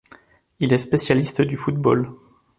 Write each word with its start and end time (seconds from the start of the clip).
Il 0.59 0.73
est 0.73 0.79
spécialiste 0.79 1.43
du 1.43 1.55
football. 1.55 2.09